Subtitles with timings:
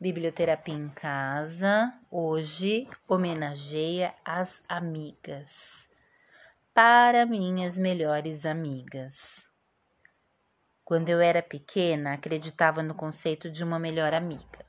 [0.00, 5.88] Biblioterapia em Casa hoje homenageia as amigas.
[6.72, 9.48] Para minhas melhores amigas.
[10.84, 14.64] Quando eu era pequena, acreditava no conceito de uma melhor amiga.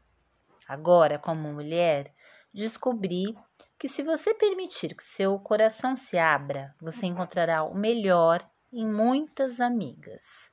[0.67, 2.11] Agora, como mulher,
[2.51, 3.37] descobri
[3.77, 8.43] que se você permitir que seu coração se abra, você encontrará o melhor
[8.73, 10.49] em muitas amigas.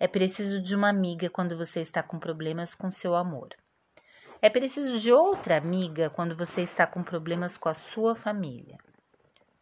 [0.00, 3.50] É preciso de uma amiga quando você está com problemas com seu amor.
[4.40, 8.78] É preciso de outra amiga quando você está com problemas com a sua família.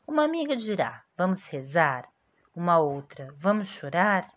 [0.06, 2.09] Uma amiga dirá: Vamos rezar.
[2.55, 4.30] Uma outra: Vamos chorar.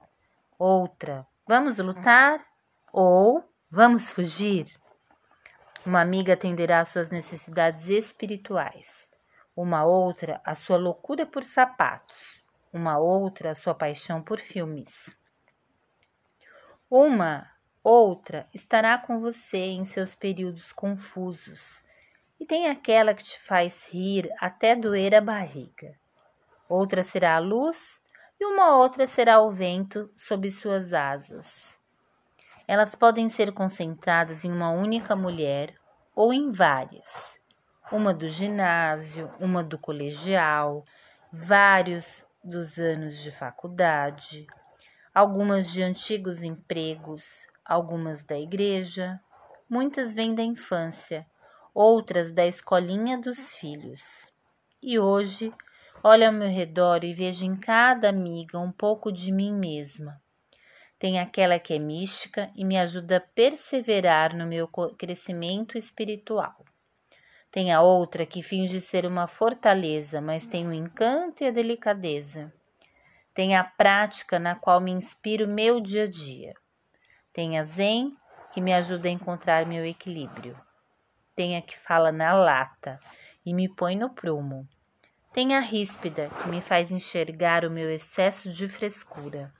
[0.57, 2.43] Outra: Vamos lutar.
[2.91, 4.65] Ou Vamos fugir.
[5.85, 9.07] Uma amiga atenderá às suas necessidades espirituais.
[9.55, 12.43] Uma outra, a sua loucura por sapatos.
[12.73, 15.15] Uma outra, a sua paixão por filmes.
[16.89, 17.47] Uma
[17.83, 21.83] Outra estará com você em seus períodos confusos,
[22.39, 25.97] e tem aquela que te faz rir até doer a barriga.
[26.67, 28.01] Outra será a luz,
[28.39, 31.79] e uma outra será o vento sob suas asas.
[32.67, 35.73] Elas podem ser concentradas em uma única mulher
[36.15, 37.39] ou em várias.
[37.91, 40.85] Uma do ginásio, uma do colegial,
[41.31, 44.45] vários dos anos de faculdade,
[45.13, 49.19] algumas de antigos empregos, algumas da igreja,
[49.69, 51.25] muitas vêm da infância,
[51.71, 54.27] outras da escolinha dos filhos.
[54.81, 55.53] E hoje
[56.03, 60.19] olho ao meu redor e vejo em cada amiga um pouco de mim mesma.
[60.97, 66.65] Tem aquela que é mística e me ajuda a perseverar no meu crescimento espiritual.
[67.51, 72.51] Tem a outra que finge ser uma fortaleza, mas tem o encanto e a delicadeza.
[73.33, 76.53] Tem a prática na qual me inspiro meu dia a dia.
[77.39, 78.17] Tem a Zen,
[78.51, 80.59] que me ajuda a encontrar meu equilíbrio.
[81.33, 82.99] Tem a que fala na lata
[83.45, 84.67] e me põe no prumo.
[85.31, 89.53] Tem a ríspida, que me faz enxergar o meu excesso de frescura.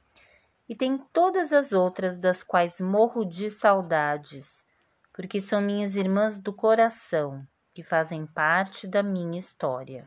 [0.68, 4.66] E tem todas as outras das quais morro de saudades,
[5.14, 10.06] porque são minhas irmãs do coração, que fazem parte da minha história.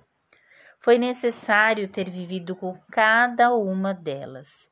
[0.79, 4.71] Foi necessário ter vivido com cada uma delas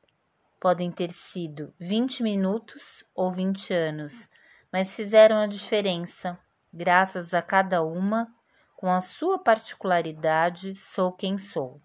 [0.61, 4.29] Podem ter sido 20 minutos ou 20 anos,
[4.71, 6.37] mas fizeram a diferença.
[6.71, 8.31] Graças a cada uma,
[8.77, 11.81] com a sua particularidade, sou quem sou.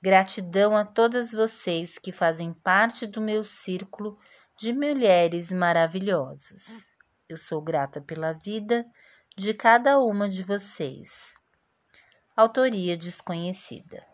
[0.00, 4.16] Gratidão a todas vocês que fazem parte do meu círculo
[4.56, 6.88] de mulheres maravilhosas.
[7.28, 8.86] Eu sou grata pela vida
[9.36, 11.34] de cada uma de vocês.
[12.36, 14.09] Autoria desconhecida.